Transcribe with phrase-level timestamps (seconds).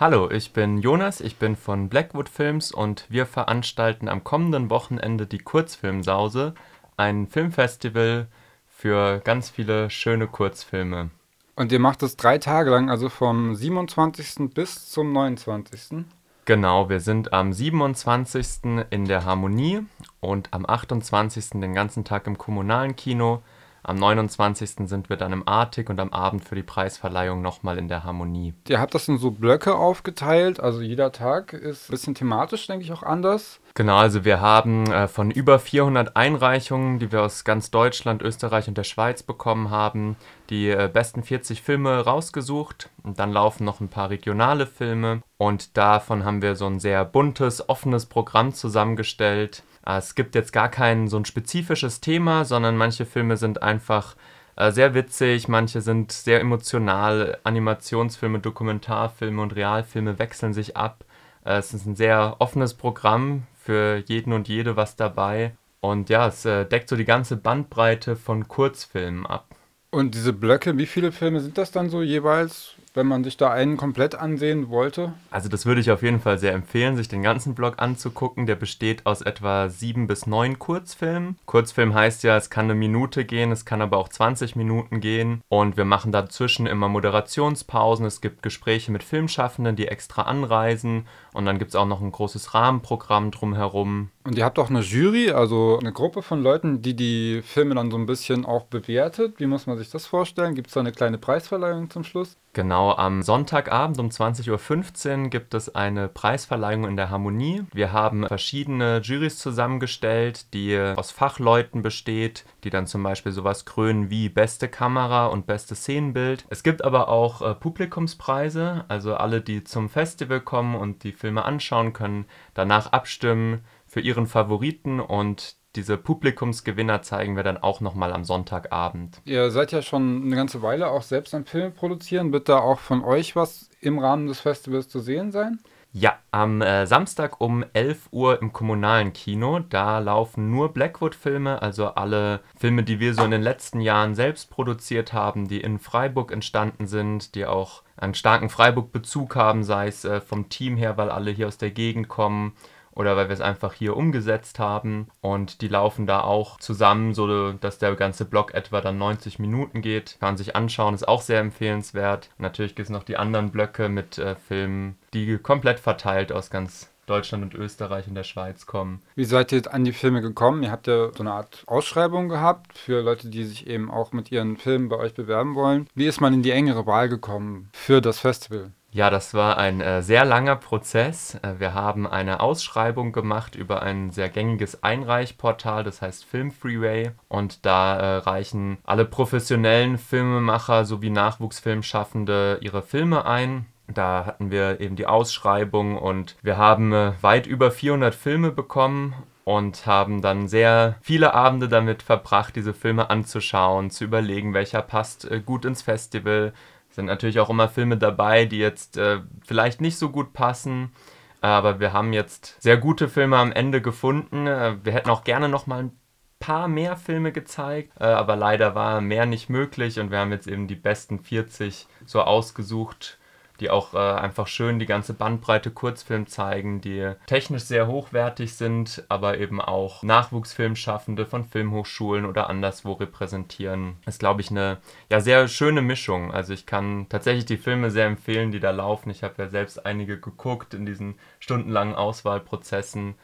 [0.00, 5.26] Hallo, ich bin Jonas, ich bin von Blackwood Films und wir veranstalten am kommenden Wochenende
[5.26, 6.54] die Kurzfilmsause,
[6.96, 8.26] ein Filmfestival
[8.66, 11.10] für ganz viele schöne Kurzfilme.
[11.54, 14.54] Und ihr macht es drei Tage lang, also vom 27.
[14.54, 16.06] bis zum 29.
[16.46, 18.86] Genau, wir sind am 27.
[18.88, 19.80] in der Harmonie
[20.20, 21.60] und am 28.
[21.60, 23.42] den ganzen Tag im kommunalen Kino.
[23.82, 24.88] Am 29.
[24.88, 28.54] sind wir dann im Arctic und am Abend für die Preisverleihung nochmal in der Harmonie.
[28.68, 32.84] Ihr habt das in so Blöcke aufgeteilt, also jeder Tag ist ein bisschen thematisch, denke
[32.84, 33.60] ich, auch anders.
[33.74, 38.68] Genau, also wir haben äh, von über 400 Einreichungen, die wir aus ganz Deutschland, Österreich
[38.68, 40.16] und der Schweiz bekommen haben,
[40.50, 42.90] die äh, besten 40 Filme rausgesucht.
[43.02, 47.04] Und dann laufen noch ein paar regionale Filme und davon haben wir so ein sehr
[47.04, 49.62] buntes, offenes Programm zusammengestellt
[49.98, 54.16] es gibt jetzt gar kein so ein spezifisches Thema, sondern manche Filme sind einfach
[54.56, 57.38] äh, sehr witzig, manche sind sehr emotional.
[57.44, 61.04] Animationsfilme, Dokumentarfilme und Realfilme wechseln sich ab.
[61.44, 65.52] Äh, es ist ein sehr offenes Programm für jeden und jede was dabei.
[65.80, 69.46] Und ja, es äh, deckt so die ganze Bandbreite von Kurzfilmen ab.
[69.90, 72.74] Und diese Blöcke, wie viele Filme sind das dann so jeweils?
[72.94, 75.12] Wenn man sich da einen komplett ansehen wollte?
[75.30, 78.46] Also das würde ich auf jeden Fall sehr empfehlen, sich den ganzen Blog anzugucken.
[78.46, 81.38] Der besteht aus etwa sieben bis neun Kurzfilmen.
[81.46, 85.42] Kurzfilm heißt ja, es kann eine Minute gehen, es kann aber auch 20 Minuten gehen.
[85.48, 88.06] Und wir machen dazwischen immer Moderationspausen.
[88.06, 91.06] Es gibt Gespräche mit Filmschaffenden, die extra anreisen.
[91.32, 94.10] Und dann gibt es auch noch ein großes Rahmenprogramm drumherum.
[94.24, 97.90] Und ihr habt auch eine Jury, also eine Gruppe von Leuten, die die Filme dann
[97.90, 99.34] so ein bisschen auch bewertet.
[99.38, 100.54] Wie muss man sich das vorstellen?
[100.54, 102.36] Gibt es da eine kleine Preisverleihung zum Schluss?
[102.52, 107.62] Genau, am Sonntagabend um 20.15 Uhr gibt es eine Preisverleihung in der Harmonie.
[107.72, 114.10] Wir haben verschiedene Jurys zusammengestellt, die aus Fachleuten besteht, die dann zum Beispiel sowas krönen
[114.10, 116.46] wie beste Kamera und beste Szenenbild.
[116.48, 121.44] Es gibt aber auch äh, Publikumspreise, also alle, die zum Festival kommen und die Filme
[121.44, 128.12] anschauen können, danach abstimmen für ihren Favoriten und diese Publikumsgewinner zeigen wir dann auch nochmal
[128.12, 129.20] am Sonntagabend.
[129.24, 132.32] Ihr seid ja schon eine ganze Weile auch selbst am Film produzieren.
[132.32, 135.60] Wird da auch von euch was im Rahmen des Festivals zu sehen sein?
[135.92, 139.58] Ja, am äh, Samstag um 11 Uhr im kommunalen Kino.
[139.58, 144.50] Da laufen nur Blackwood-Filme, also alle Filme, die wir so in den letzten Jahren selbst
[144.50, 150.04] produziert haben, die in Freiburg entstanden sind, die auch einen starken Freiburg-Bezug haben, sei es
[150.04, 152.54] äh, vom Team her, weil alle hier aus der Gegend kommen
[153.00, 155.08] oder weil wir es einfach hier umgesetzt haben.
[155.22, 159.80] Und die laufen da auch zusammen, so dass der ganze Block etwa dann 90 Minuten
[159.80, 160.18] geht.
[160.20, 162.28] Kann sich anschauen, ist auch sehr empfehlenswert.
[162.36, 166.90] Natürlich gibt es noch die anderen Blöcke mit äh, Filmen, die komplett verteilt aus ganz
[167.06, 169.00] Deutschland und Österreich und der Schweiz kommen.
[169.16, 170.62] Wie seid ihr an die Filme gekommen?
[170.62, 174.30] Ihr habt ja so eine Art Ausschreibung gehabt für Leute, die sich eben auch mit
[174.30, 175.88] ihren Filmen bei euch bewerben wollen.
[175.94, 178.72] Wie ist man in die engere Wahl gekommen für das Festival?
[178.92, 181.36] Ja, das war ein äh, sehr langer Prozess.
[181.42, 187.12] Äh, wir haben eine Ausschreibung gemacht über ein sehr gängiges Einreichportal, das heißt Film Freeway.
[187.28, 193.66] Und da äh, reichen alle professionellen Filmemacher sowie Nachwuchsfilmschaffende ihre Filme ein.
[193.86, 199.14] Da hatten wir eben die Ausschreibung und wir haben äh, weit über 400 Filme bekommen
[199.44, 205.30] und haben dann sehr viele Abende damit verbracht, diese Filme anzuschauen, zu überlegen, welcher passt
[205.30, 206.52] äh, gut ins Festival,
[206.90, 210.92] sind natürlich auch immer Filme dabei, die jetzt äh, vielleicht nicht so gut passen.
[211.40, 214.46] Aber wir haben jetzt sehr gute Filme am Ende gefunden.
[214.46, 216.00] Äh, wir hätten auch gerne noch mal ein
[216.40, 220.48] paar mehr Filme gezeigt, äh, aber leider war mehr nicht möglich und wir haben jetzt
[220.48, 223.18] eben die besten 40 so ausgesucht,
[223.60, 229.04] die auch äh, einfach schön die ganze Bandbreite Kurzfilm zeigen, die technisch sehr hochwertig sind,
[229.08, 233.96] aber eben auch Nachwuchsfilmschaffende von Filmhochschulen oder anderswo repräsentieren.
[234.06, 234.78] Ist, glaube ich, eine
[235.10, 236.32] ja, sehr schöne Mischung.
[236.32, 239.10] Also ich kann tatsächlich die Filme sehr empfehlen, die da laufen.
[239.10, 243.14] Ich habe ja selbst einige geguckt in diesen stundenlangen Auswahlprozessen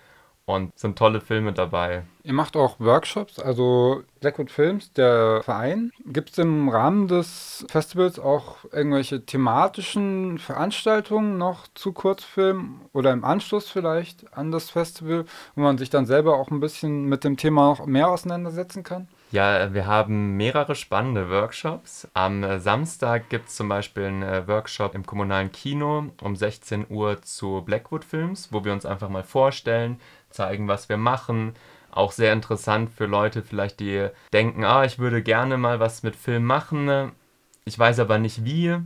[0.47, 2.05] und sind tolle Filme dabei.
[2.23, 5.93] Ihr macht auch Workshops, also Blackwood Films, der Verein.
[6.05, 13.25] Gibt es im Rahmen des Festivals auch irgendwelche thematischen Veranstaltungen noch zu Kurzfilmen oder im
[13.25, 17.37] Anschluss vielleicht an das Festival, wo man sich dann selber auch ein bisschen mit dem
[17.37, 19.07] Thema noch mehr auseinandersetzen kann?
[19.31, 22.09] Ja, wir haben mehrere spannende Workshops.
[22.13, 26.87] Am äh, Samstag gibt es zum Beispiel einen äh, Workshop im kommunalen Kino um 16
[26.89, 31.55] Uhr zu Blackwood-Films, wo wir uns einfach mal vorstellen, zeigen, was wir machen.
[31.97, 36.15] Auch sehr interessant für Leute vielleicht, die denken, ah, ich würde gerne mal was mit
[36.15, 37.13] Film machen,
[37.65, 38.77] ich weiß aber nicht wie.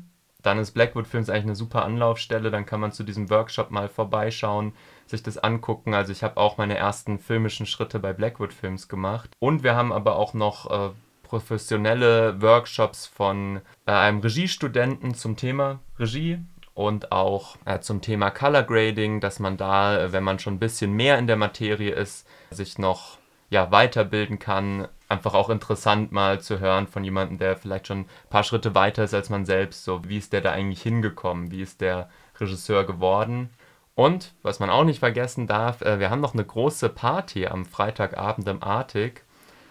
[0.42, 3.88] Dann ist Blackwood Films eigentlich eine super Anlaufstelle, dann kann man zu diesem Workshop mal
[3.88, 4.72] vorbeischauen,
[5.06, 5.92] sich das angucken.
[5.92, 9.30] Also ich habe auch meine ersten filmischen Schritte bei Blackwood Films gemacht.
[9.38, 10.90] Und wir haben aber auch noch äh,
[11.24, 16.38] professionelle Workshops von äh, einem Regiestudenten zum Thema Regie
[16.74, 20.60] und auch äh, zum Thema Color Grading, dass man da, äh, wenn man schon ein
[20.60, 23.18] bisschen mehr in der Materie ist, sich noch
[23.50, 24.88] ja, weiterbilden kann.
[25.08, 29.04] Einfach auch interessant mal zu hören von jemandem, der vielleicht schon ein paar Schritte weiter
[29.04, 29.84] ist als man selbst.
[29.84, 31.50] So, wie ist der da eigentlich hingekommen?
[31.50, 32.08] Wie ist der
[32.38, 33.50] Regisseur geworden?
[33.96, 37.66] Und, was man auch nicht vergessen darf, äh, wir haben noch eine große Party am
[37.66, 39.24] Freitagabend im Arctic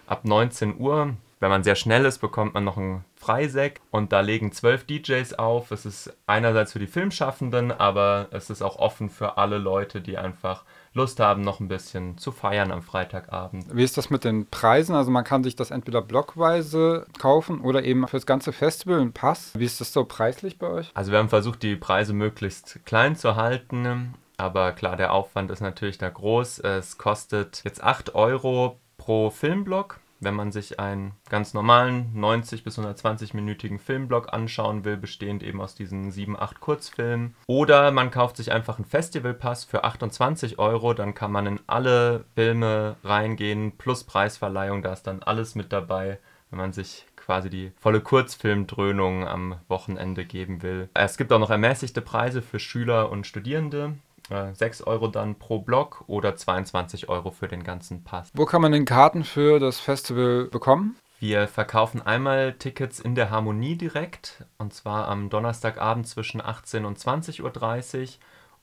[0.06, 1.14] ab 19 Uhr.
[1.40, 5.38] Wenn man sehr schnell ist, bekommt man noch einen Freisek und da legen zwölf DJs
[5.38, 5.70] auf.
[5.70, 10.18] Es ist einerseits für die Filmschaffenden, aber es ist auch offen für alle Leute, die
[10.18, 13.74] einfach Lust haben, noch ein bisschen zu feiern am Freitagabend.
[13.74, 14.94] Wie ist das mit den Preisen?
[14.94, 19.14] Also man kann sich das entweder blockweise kaufen oder eben für das ganze Festival einen
[19.14, 19.52] Pass.
[19.58, 20.90] Wie ist das so preislich bei euch?
[20.92, 24.12] Also wir haben versucht, die Preise möglichst klein zu halten.
[24.36, 26.58] Aber klar, der Aufwand ist natürlich da groß.
[26.58, 32.78] Es kostet jetzt 8 Euro pro Filmblock wenn man sich einen ganz normalen 90 bis
[32.78, 37.34] 120-minütigen Filmblock anschauen will, bestehend eben aus diesen 7, 8 Kurzfilmen.
[37.46, 42.24] Oder man kauft sich einfach einen Festivalpass für 28 Euro, dann kann man in alle
[42.34, 46.18] Filme reingehen, plus Preisverleihung, da ist dann alles mit dabei,
[46.50, 50.88] wenn man sich quasi die volle Kurzfilmdröhnung am Wochenende geben will.
[50.94, 53.94] Es gibt auch noch ermäßigte Preise für Schüler und Studierende.
[54.30, 58.30] 6 Euro dann pro Block oder 22 Euro für den ganzen Pass.
[58.34, 60.96] Wo kann man denn Karten für das Festival bekommen?
[61.18, 66.98] Wir verkaufen einmal Tickets in der Harmonie direkt und zwar am Donnerstagabend zwischen 18 und
[66.98, 68.08] 20.30 Uhr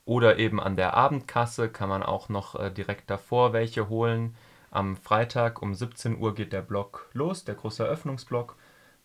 [0.04, 4.34] oder eben an der Abendkasse kann man auch noch äh, direkt davor welche holen.
[4.70, 8.56] Am Freitag um 17 Uhr geht der Block los, der große Eröffnungsblock.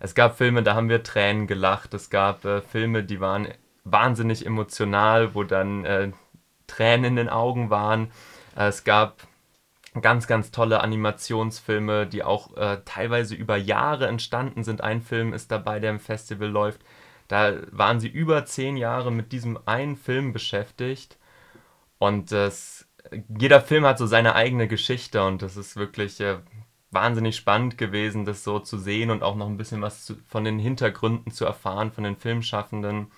[0.00, 1.92] es gab Filme, da haben wir Tränen gelacht.
[1.92, 3.48] Es gab äh, Filme, die waren
[3.84, 6.12] wahnsinnig emotional, wo dann äh,
[6.66, 8.10] Tränen in den Augen waren.
[8.56, 9.26] Äh, es gab
[10.00, 14.80] ganz, ganz tolle Animationsfilme, die auch äh, teilweise über Jahre entstanden sind.
[14.80, 16.80] Ein Film ist dabei, der im Festival läuft.
[17.28, 21.18] Da waren sie über zehn Jahre mit diesem einen Film beschäftigt.
[21.98, 22.86] Und das,
[23.38, 26.38] jeder Film hat so seine eigene Geschichte und das ist wirklich äh,
[26.90, 30.44] wahnsinnig spannend gewesen, das so zu sehen und auch noch ein bisschen was zu, von
[30.44, 33.08] den Hintergründen zu erfahren, von den Filmschaffenden.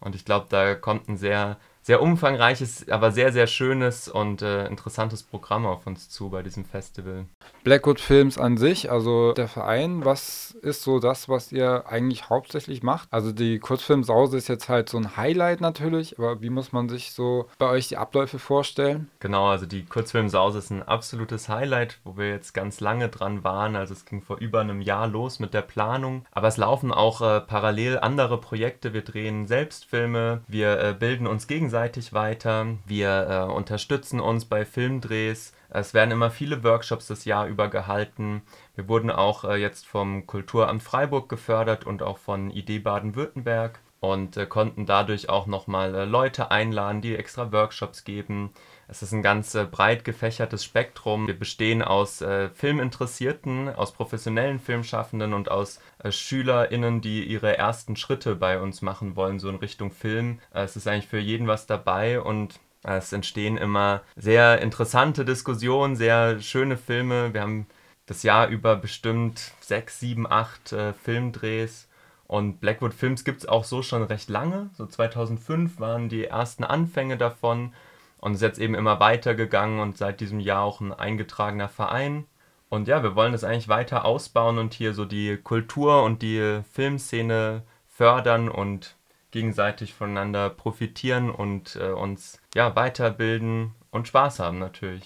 [0.00, 4.66] Und ich glaube, da kommt ein sehr sehr umfangreiches, aber sehr, sehr schönes und äh,
[4.66, 7.26] interessantes Programm auf uns zu bei diesem Festival.
[7.62, 12.82] Blackwood Films an sich, also der Verein, was ist so das, was ihr eigentlich hauptsächlich
[12.82, 13.06] macht?
[13.12, 17.12] Also die Kurzfilmsause ist jetzt halt so ein Highlight natürlich, aber wie muss man sich
[17.12, 19.08] so bei euch die Abläufe vorstellen?
[19.20, 23.76] Genau, also die Kurzfilmsause ist ein absolutes Highlight, wo wir jetzt ganz lange dran waren.
[23.76, 27.20] Also es ging vor über einem Jahr los mit der Planung, aber es laufen auch
[27.20, 28.92] äh, parallel andere Projekte.
[28.92, 32.66] Wir drehen selbst Filme, wir äh, bilden uns gegenseitig gegenseitig weiter.
[32.86, 35.52] Wir äh, unterstützen uns bei Filmdrehs.
[35.68, 38.40] Es werden immer viele Workshops das Jahr über gehalten.
[38.76, 43.78] Wir wurden auch äh, jetzt vom Kulturamt Freiburg gefördert und auch von Idee Baden-Württemberg
[44.10, 48.52] und äh, konnten dadurch auch nochmal äh, Leute einladen, die extra Workshops geben.
[48.88, 51.26] Es ist ein ganz äh, breit gefächertes Spektrum.
[51.26, 57.96] Wir bestehen aus äh, Filminteressierten, aus professionellen Filmschaffenden und aus äh, SchülerInnen, die ihre ersten
[57.96, 60.38] Schritte bei uns machen wollen, so in Richtung Film.
[60.54, 65.96] Äh, es ist eigentlich für jeden was dabei und es entstehen immer sehr interessante Diskussionen,
[65.96, 67.34] sehr schöne Filme.
[67.34, 67.66] Wir haben
[68.04, 70.72] das Jahr über bestimmt sechs, sieben, acht
[71.02, 71.88] Filmdrehs.
[72.26, 74.70] Und Blackwood Films gibt es auch so schon recht lange.
[74.74, 77.72] So 2005 waren die ersten Anfänge davon.
[78.18, 82.26] Und ist jetzt eben immer weitergegangen und seit diesem Jahr auch ein eingetragener Verein.
[82.68, 86.60] Und ja, wir wollen das eigentlich weiter ausbauen und hier so die Kultur und die
[86.72, 88.96] Filmszene fördern und
[89.30, 95.04] gegenseitig voneinander profitieren und äh, uns ja weiterbilden und Spaß haben natürlich.